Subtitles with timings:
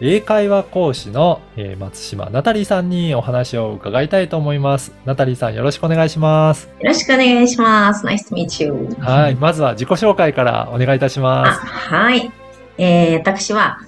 [0.00, 4.92] 英会話講師の、えー松島ナタリーさんにお話を伺いたいと思います。
[5.06, 6.68] ナタリーさんよろしくお願いします。
[6.80, 8.06] よろしくお願いします。
[8.06, 8.94] Nice to meet you.
[9.00, 12.30] はい、まずは自己紹介からお願いいたしあまはい。
[12.76, 13.78] えー、私は、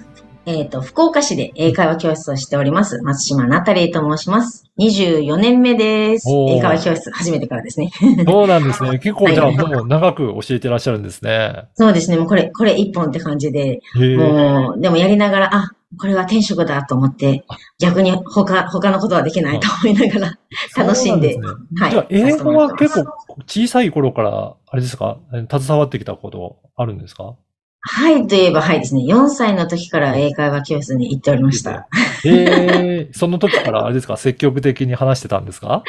[0.47, 2.99] えっ、と、福岡市で英会話教室をしております。
[3.03, 4.65] 松島ナタリーと申します。
[4.79, 6.27] 24年目です。
[6.27, 7.91] 英会話教室始めてからですね。
[7.91, 8.23] す。
[8.25, 8.97] そうなんですね。
[9.03, 11.65] 結構じゃあはいもう長く教えてらっしゃるんですね。
[11.75, 12.17] そうですね。
[12.17, 13.81] もうこれ、これ一本って感じで。
[14.17, 17.43] もう、でもやりながら、あ、これは転職だと思って、
[17.79, 20.39] 逆に他、他のことはできないと思いながら、
[20.77, 21.45] 楽しんでんすね。
[21.79, 21.91] はい。
[21.91, 23.11] じゃあ英語は結構
[23.47, 25.17] 小さい頃から、あれですか？
[25.31, 27.35] 携わってきたことあるんですか？
[27.81, 29.01] はい、といえばはいですね。
[29.07, 31.87] 4歳の時から英会話教室に行っておりました。
[32.25, 34.17] ええその時からあれですか？
[34.17, 35.83] 積極的に話してたんですか？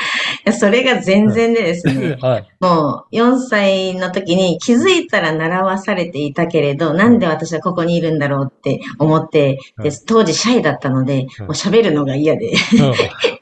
[0.46, 2.48] いやそれが全然でですね、はい。
[2.60, 9.96] もう4歳の時に気づいたら習わされていたけれど、なんで私はここにいるんだろうって思って、でうん。
[10.06, 11.46] 当時シャイだったので、うん。
[11.46, 12.52] もう喋るのが嫌で、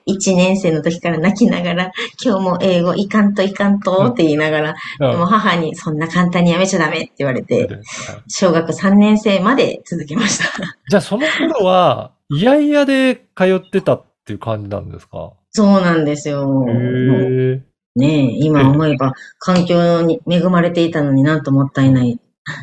[0.09, 1.93] 1年生の時から泣きながら、
[2.25, 7.69] 今日も英語いかんといかんとって言いながら、うんでも母にそんな簡単にやめちゃダメって言われうんて、
[8.29, 10.45] 小学3年生まで続けました。
[10.89, 15.33] じゃあその頃は、いやいやで通ってたっていう感じなんですか？
[15.51, 16.47] そうなんですよ。
[16.67, 17.63] ね
[17.97, 22.21] え、今思えば環境に恵まれていたのになんともったいない。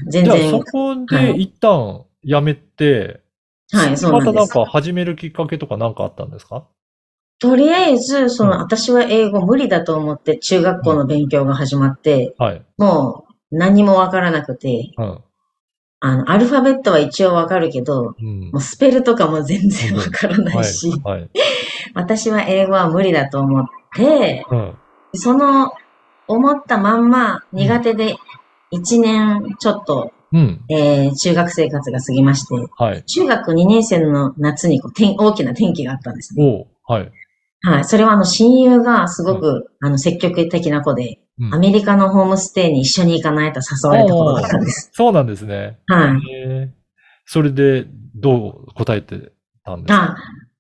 [0.08, 3.22] 全然そこはでい一旦やめて、
[3.72, 4.54] はい、そうなんまたなんです。
[4.54, 6.66] か始めるきっかけとかなんかあったんですか？
[7.40, 12.66] とりあえず、その、うん私は英語無理だと思って中学校の勉強が始まって、はい。
[12.78, 15.20] もう何もわからなくて、うん。
[16.00, 20.90] あの、アルファベットは一応わかるけど、うんもうスペルとかも全然わからなはいし、。
[21.04, 21.30] はい。
[21.94, 23.66] 私は英語は無理だと思っ
[23.96, 24.74] て、うん。
[25.14, 25.72] その
[26.28, 28.16] 思ったまんま苦手で
[28.72, 30.62] 1年ちょっと、うん。
[30.70, 33.04] えー中学生活が過ぎまして、はい。
[33.04, 36.68] 中学2年生の夏にこう天大きな転機があったんですね。
[36.88, 37.12] はい。
[37.66, 37.86] はい。
[37.86, 44.90] それはあの親友がすごく、あの積極的な子で、うんアメリカのホームステイに一緒に行かないと誘われたことだったんです。
[44.96, 45.80] そうなんですね。
[45.88, 46.72] はい。
[47.26, 49.34] それで、どう答えて
[49.66, 50.04] たんですか？
[50.14, 50.16] あ、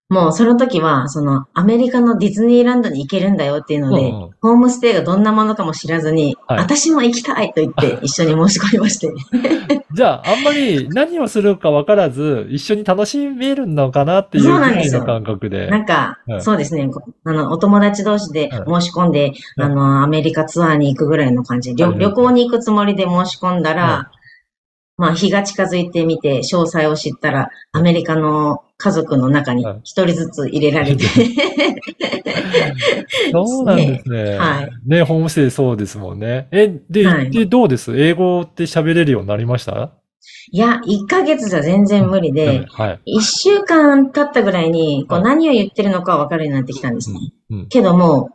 [0.08, 9.12] もうその時は、そのアメリカのディズニーランドに行けるんだよっていうので、うんうんホームステイがどんなものかも知らずに、はい私も行きたいと言って一緒に申し込みまして。
[9.92, 15.68] じゃあ、あんまり何をするか分からず、一緒に楽しめるのかなっていうそうぐなんですよ感覚で。
[15.68, 16.88] なんかう、んそうですね。
[16.90, 21.76] こあの、お友達同士で申し込んで、うんあの、アメリカツアーに行くぐらいの感じ。
[21.76, 24.12] 旅はい旅行に行くつもりで申し込んだうんら、
[24.98, 31.06] まあ、日が近づいてみて、詳細を知ったら、アメリカの家族の中にうん一人ずつ入れられて、
[33.32, 34.38] そうなんですね。
[34.38, 36.48] はいね、ホームステイそうですもんね。
[36.52, 37.98] え、で、はい行ってどうです？
[37.98, 39.92] 英語って喋れるようになりました？
[40.52, 43.18] いや、1ヶ月じゃ全然無理うんで、はい。
[43.18, 47.20] 1週間経ったぐらいに、こうはい何を言ってるのかわかるようになってきたんですね。
[47.52, 47.68] うん。
[47.68, 48.32] けども、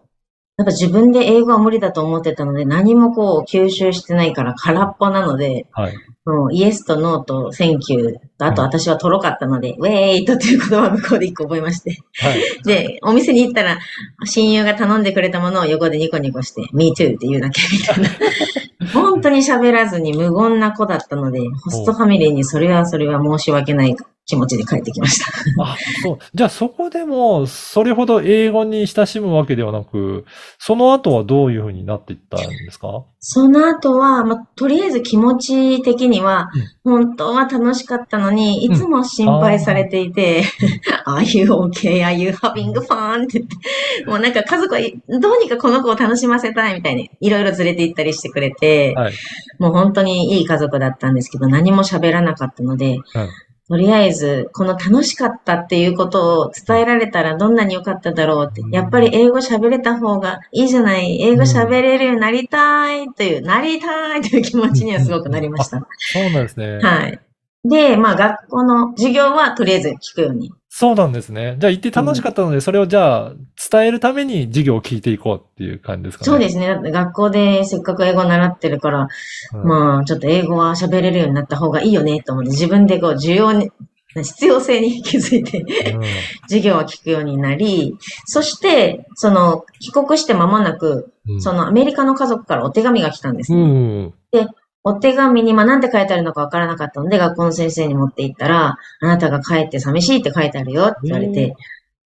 [0.61, 5.95] やっぱ自分で英語は無理だと思ってたので、何もこう吸収してないから空っぽなので、はい。
[6.27, 11.97] もう Yes と No と Thank you と、あとうん私はとろかったので、 wait という言葉を向こうで一個覚えまして。
[12.19, 12.63] はい。
[12.65, 13.79] で、お店に行ったら、
[14.27, 18.11] 親友が頼んでくれたものを横でニコニコして、me too って言うだけみたいな。
[18.93, 23.97] 本当に喋らずに無言な子だったので、ホストファミリーにそれはそれは申し訳ない
[24.31, 25.27] 気持ちで帰ってきました。
[25.63, 26.19] あ、そう。
[26.33, 30.25] じゃあそこでも、それほど英語に親しむわけではなく、
[30.59, 33.05] その後はどういうふうになっていったんですか？
[33.19, 36.49] その後は、まあ、とりあえず気持ち的には、
[36.85, 40.43] 本当は楽しかったのに、いつも心配されていて、
[41.07, 42.03] Are you okay?
[42.05, 43.25] Are you having fun?
[43.25, 44.81] って言って、もうなんか家族は
[45.21, 49.13] どうにかこの子を楽しませたいみたいに、いろいろ連れて行ったりしてくれて、はい。
[49.59, 53.03] もう本当にいい家族だったんですけど、何も喋らなかったので、うん
[53.71, 58.63] とりあえず、この楽しかったっていうことを伝えられたらどんなに良かっただろうって。
[58.73, 61.23] やっぱり英語喋れた方がいいじゃない。
[61.23, 65.87] 英語喋れるようになりたいという、なりたいという気持ちにはすごくなりました。
[65.99, 66.81] そうなんですね。
[66.81, 67.21] はい。
[67.63, 70.51] で、まあ学校の授業はとりあえず聞くように。
[70.73, 71.57] そうなんですね。
[71.59, 73.33] じゃあ行って楽しかったので、それをじゃあ
[73.71, 76.27] 伝えるために授業を聞いていこうっていう感じですかね。
[76.27, 76.69] そうですね。
[76.69, 79.09] だって学校でせっかく英語習ってるから、
[79.53, 83.71] うんまあちょっと英語は喋れるようになった方がいいよねと思って自分でこう需要に
[84.15, 85.61] 必要性に気づいて、
[85.93, 86.03] うん
[86.43, 87.97] 授業を聞くようになり、
[88.27, 93.63] そして、その、帰国して間もなく、うんそのアメリカの家族からお手紙が来たんですうね。
[93.63, 94.15] ん。
[94.83, 101.55] お手紙に、まあ、なんて書いてあるのかわからなかったので、学校の先生に持って行ったら、あなたが帰って寂しいって書いてあるよって言われうんて、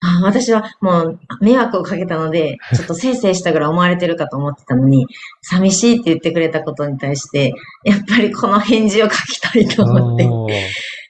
[0.01, 5.07] あ私はもう迷惑をかけたので、 ちょっとせいせいしたぐらい思われてるかと思ってたのに、
[5.41, 7.55] 寂しいって言ってくれたことに対して、
[7.85, 10.29] やっぱりこの返事を書きたいと思って。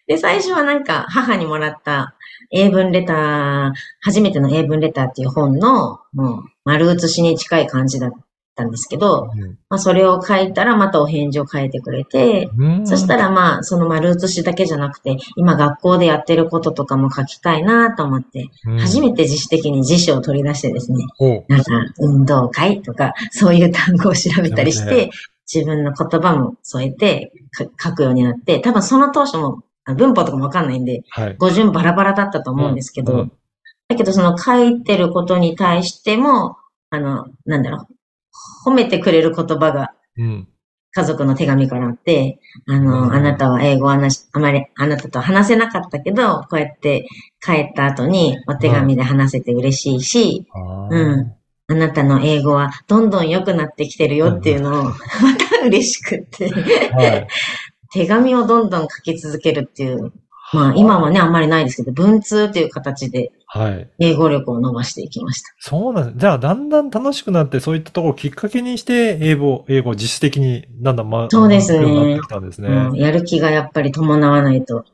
[0.07, 2.15] で、最初はなんか母にもらった
[2.51, 8.13] 英文レター、初めての英文レターっていう本の、もう丸写しに近い感じだっ
[8.55, 9.31] たんですけど、
[9.69, 12.87] まあそれを書いたらまたお返事を書いてくれて、うん。
[12.87, 18.79] そしたらまあその丸写しだけじゃなくて、今学校でやってることとかも書きたいなと思って、うん。
[18.79, 21.05] 初めて自主的に辞書を取り出してですね、
[21.49, 25.11] なんか運動会とかそういう単語を調べたりして、
[25.53, 31.37] 自分の言葉も添えてか書くようになって、多分その当初もあ文法とかもわかんないんで、はい。
[31.37, 33.33] 語順バラバラだったと思うんですけど、うん。
[33.89, 36.57] だけどその書いてることに対しても、
[36.91, 37.94] あの、なんだろう、
[38.65, 40.49] 褒めてくれる言葉がうん。
[40.97, 42.39] 家族の手紙からあって、
[42.69, 43.13] あの、うん。
[43.13, 47.09] あなたは英語あまりあなたと話せなかったけど、こうやって
[47.45, 50.95] 帰った後にお手紙で話せて嬉しいし、あー。
[50.95, 51.35] うん。
[51.67, 57.27] あなたの英語はどんどん良くなってきてるよっていうのを、 また嬉しくって、はい。
[57.93, 60.13] 手紙をどんどん書き続けるっていう、
[60.55, 63.89] まあ今はね、あんまりないですけど、文通っていう形ではい。
[64.01, 65.49] 英語力を伸ばしていきました。
[65.61, 66.19] そうなんです。
[66.19, 72.69] じゃあ、だんだん楽しくなって、そういったところをきっかけにして、英語、英語を自主的に、だんだんま、そうですねたんですね。
[72.69, 74.85] うん、やる気がやっぱり伴わないと、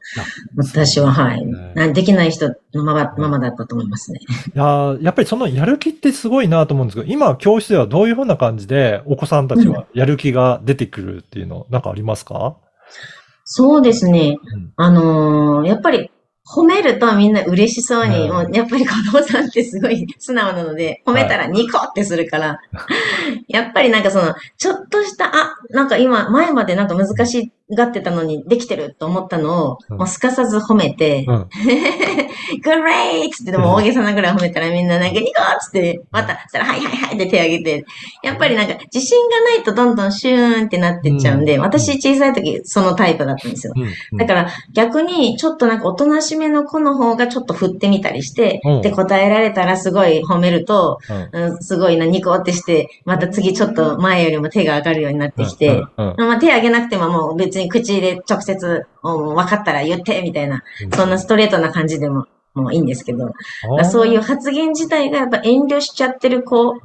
[0.56, 4.20] 私は、はい、ねなできない人のままままだったと思いますね。
[4.54, 12.56] いやーやっぱりそのやる気ってすごいなと思うんですけど、今、教室ではどういうふうな感じで、お子さんたちはやる気が出てくるっていうの、なんかありますか？
[13.52, 14.38] そうですね。
[14.40, 14.72] うん。
[14.76, 16.10] あのーやっぱり
[16.46, 18.32] 褒めるとみんな嬉しそうに、うん。
[18.32, 22.60] もうやっぱり子供さんってすごい 素直なので、褒めたらニコってするから、
[23.48, 29.98] やっぱりなんかその、ちょっとした、あ、なんか今、前までなんか難しがってたのにできてると思ったのを、うん。
[29.98, 31.48] もうすかさず褒めて、うん。
[32.62, 37.84] グレイつってでも大げさなぐらい褒めたらみんななんかニコっつって、また、そしたらはいはいはいって手挙げて、
[38.22, 41.62] やっぱりなんか自信がないとどんどんシューンってなってっちゃうんで、うん。
[41.62, 43.74] 私小さい時そのタイプだったんですよ。
[43.76, 44.18] うん。
[44.18, 48.82] だから逆にちょっとなんかおとなしめの子の方がちょっと振ってみたりして、うん。
[48.82, 50.98] で答えられたらすごい褒めると、
[51.60, 60.62] すごいな、ニコってして、また次ちょっと前よりも手が上がるようになってきて、まあ手挙げなくてももう別に口で直接、うん分かったら言って、みたいな、
[60.94, 63.32] そんなストレートな感じでも、もういいんですけど、
[63.90, 66.80] そういう発言自体がやっぱ遠慮しちゃってる子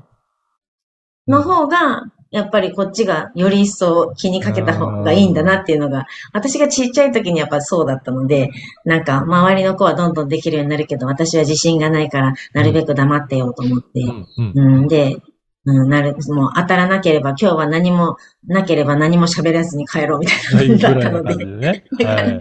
[1.28, 8.52] の方が、やっぱりこっちがより一層気にかけた方がいいんだなっていうのが、私がちっちゃい時にやっぱそうだったので、
[8.84, 14.76] なんか周りの子はどんどんできるようになるけど、私は自信がないから、なるべく黙ってようと思って、うん、うん。
[14.76, 15.18] うん、で、
[15.66, 18.18] うん、なる、もう当たらなければ、今日は何も
[18.48, 21.84] なければ何も喋らずに帰ろうみたいな感じだったので、でね。
[22.04, 22.22] は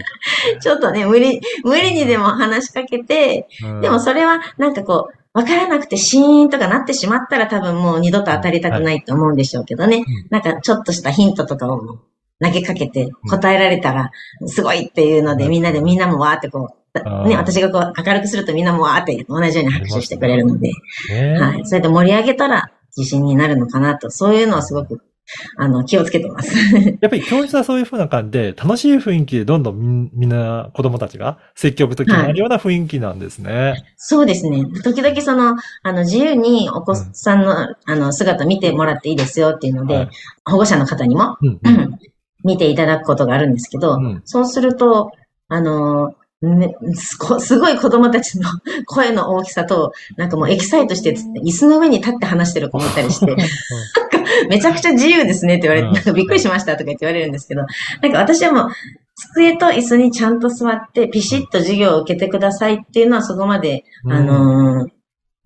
[0.57, 3.81] いちょっとね、無理、無理にでも話しかけて、うん。
[3.81, 9.97] でもそれはなんかこう、わからなくてシーンとかなってしまったら多分もう二度と当たりたくないと思うんでしょうけどね。
[9.97, 11.99] うんなんかちょっとしたヒントとかを
[12.41, 14.13] 投げかけて答えられたら
[14.47, 15.51] すごいっていうのでうん。
[15.51, 20.71] みんなでみんなもわーってこう、ね、私がこう明るくするとみんなもわーって同じように拍手してくれるので、
[21.11, 21.39] ね。
[21.41, 21.67] はい。
[21.67, 25.01] それで盛り上げたら自信になるのかなと、そういうのはすごく、
[25.57, 26.55] あの、気をつけてます。
[27.01, 33.83] やっぱり教室はそういう風な感じで、楽しい雰囲気でどんどんみんみんな子供たちが積極的になるような雰囲気なんですね。
[33.97, 34.65] そうですね。
[34.83, 40.09] 時々その、あの、自由にお子さんの、あの、姿見てもらっていいですよっていうので、はい
[40.47, 41.99] 保護者の方にも、うんうん
[42.45, 45.13] 見ていただくことがあるんですけど、うんそうすると、
[45.49, 48.49] あの、ね、すごい子供たちの
[48.87, 53.37] 声の大きさと、なんかもうエキサイトして、椅子の上に立って話してる子もいたりして、
[54.49, 55.95] めちゃくちゃ自由ですねって言われて、うん。
[55.95, 57.63] なんかびっくりしましたとか言って言われるんですけど、
[58.03, 58.69] なんか私はもう、
[59.33, 64.13] 机と椅子にちゃんと座って、ピシッと授業を受けてくださいっていうのはそこまで、うん。
[64.13, 64.89] あのー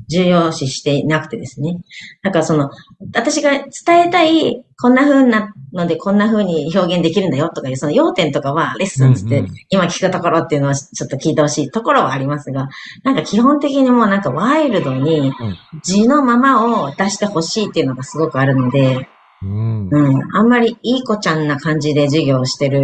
[0.09, 1.81] 重要視していなくてですね。
[2.23, 2.71] なんかその、
[3.15, 12.69] 私が伝えたい、こんな風なのでこんな風に表現できるんだよとかいう、その要点とかはレッスンつって、今聞くところっていうのはちょっと聞いてほしいところはありますが、
[13.03, 15.33] なんか基本的にもうなんかワイルドに
[15.83, 19.09] 字のままを出してほしいっていうのがすごくあるので、
[19.41, 19.89] うん。
[19.89, 20.37] うん。
[20.37, 22.81] あんまりいい子ちゃんな感じで授業をしてる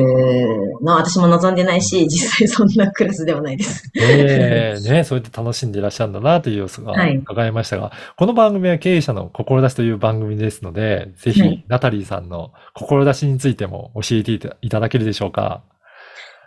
[0.82, 3.90] のは私も望んでないし、実際そんなクラスではないです。
[3.96, 7.16] ええね、そうやって楽しんでいらっしゃるんだなという様子がはい。
[7.16, 11.64] 伺いましたが、この番組は経営者の志という番組ですので、ぜひ、はい。
[11.66, 14.32] ナタリーさんの志についても教えて
[14.62, 15.64] いただけるでしょうか？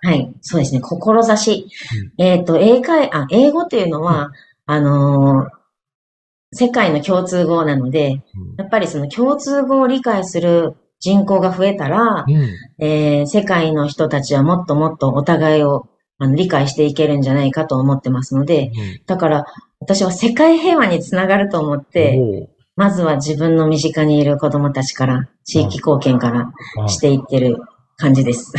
[0.04, 1.68] はい、そうですね、志。
[2.18, 4.32] えっ、と、英会、あ、英語っていうのは、
[4.66, 5.57] あのー
[6.54, 8.24] 世界の共通語なので、
[8.58, 12.36] やっぱりその共通語を理解する人口が増えたら、うん。
[12.36, 12.50] うん
[12.80, 15.88] えー世界の人たちはもっともっとお互いを
[16.20, 18.72] あの理解していけるんじゃないかと思ってますので、
[19.06, 19.46] だから
[19.80, 26.51] 私は世界平和につながると思って、まずは自分の身近にいる子供たちから、地域貢献から
[26.84, 27.58] あしていってる
[27.98, 28.54] 感じです。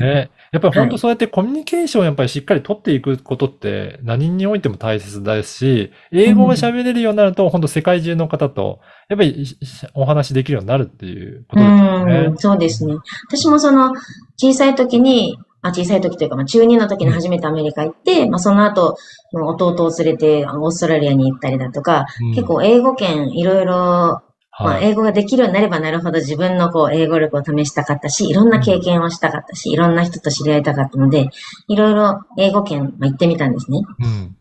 [0.00, 0.30] ね。
[0.52, 9.56] やっぱり本当そうやってコミュニケーションをやっぱりしっかり取っていくことって何においても大切ですし、英語が喋れるようになると本当世界中の方とやっぱりし
[9.94, 12.30] お話しできるようになるっていうことですよねう。
[12.32, 12.94] ん、そうですね。
[13.28, 13.92] 私もその、
[14.36, 18.96] 小さい時に、あ小さい時というか、まあ、中2の時に初めてアメリカ行って、まあ、その後、
[19.32, 24.22] 弟を連れて、オーストラリアに行ったりだとか、うん結構英語圏いろいろ、
[24.58, 24.84] まあ、はい。
[24.84, 31.28] 英語ができるようになればなるほど自分のこう、英語力を試したかったし、いろんな経験をしたかったし、いろんな人と知り合いたかったので、
[31.68, 33.80] いろいろ英語圏、まあ、行ってみたんですね。
[34.00, 34.36] うん。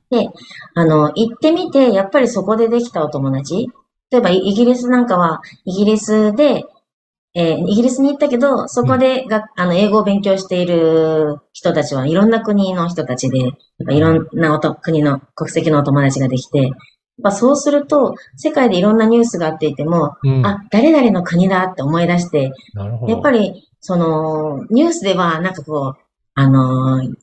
[0.75, 3.69] あの、行ってみて、やっぱりそこでできたお友達。
[4.11, 6.63] 例えば、イイギリスなんかは、イギリスで、
[7.37, 13.51] えーイギリスに行ったけど、そこでが、あの、英語を勉強している人たちはいろんな国の人たちで、やっ
[13.85, 16.71] ぱいろんなおと国の国籍のお友達ができて、
[17.17, 20.45] やっぱそうすると、世界でいろんなニュースがあっていても、うん。
[20.45, 22.51] あ、誰々の国だって思い出して。
[23.07, 25.99] やっぱり、その、ニュースでは、なんかこう、
[26.33, 27.13] あのー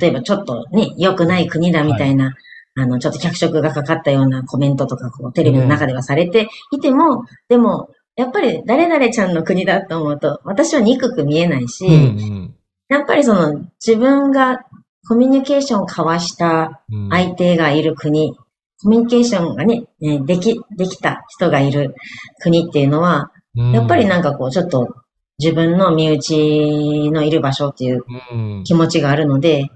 [0.00, 2.34] 例えばちょっとね、良くない国だみたいな、
[2.74, 12.52] あの、ちょっと脚色がかかったようなコメントとか、こう、テレビの中ではされていても、でも、やっぱり誰々ちゃんの国だと思うと、私は憎く見えないし、うんうん
[12.88, 14.60] やっぱりその、自分が
[15.08, 17.08] コミュニケーションを交わしたうん。
[17.10, 18.36] 相手がいる国、
[18.82, 21.94] コミュニケーションがね、ねでき、できた人がいる
[22.40, 24.94] 国っていうのは、うんやっぱりなんかこう、ちょっと
[25.38, 28.64] 自分の身内のいる場所っていううん。
[28.64, 29.70] 気持ちがあるので、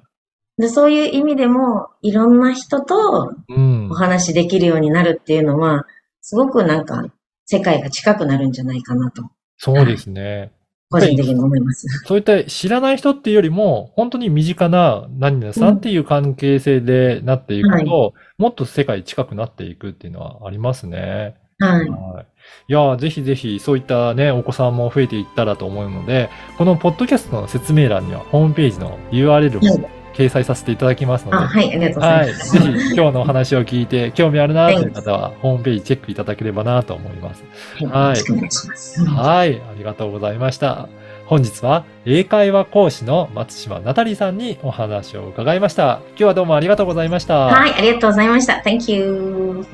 [0.59, 3.95] でそういう意味でも、いろんな人とうんお。
[3.95, 5.87] 話しできるようになるっていうのは、
[6.21, 7.07] すごくなんか、
[7.47, 9.25] 世界が近くなるんじゃないかなと、
[9.57, 10.53] そうですね。
[10.91, 11.87] 個人的に思います。
[12.05, 21.37] そういった知らない人っていうよりも、本当に身近な何々さんっていう関係性でなっていくと、もっと世界近くなっていくっていうのはありますね。
[21.61, 21.89] はい。
[21.89, 22.27] はい。
[22.69, 26.29] いやー、ぜひぜひそういったね、お子さんも増えていったらと思うので、
[26.59, 32.33] このポッドキャストの説明欄にはホームページの URL はも掲載させていただきますので、あ、はい、ありがとうござはいい。
[32.33, 32.53] ます。
[32.53, 37.45] ぜひ今日のお話を聞いて興味あるなという方は、ホームページチェックいただければなと思います。
[37.85, 39.05] はい、よろしくお願いします。
[39.05, 39.61] はい。
[39.61, 40.89] ありがとうございました。
[41.27, 46.01] 本日は英会話講師の松島ナタリーさんにお話を伺いました。
[46.09, 47.47] 今日はどうもありがとうございました。
[47.47, 48.55] はい、ありがとうございました。
[48.67, 49.65] Thank you.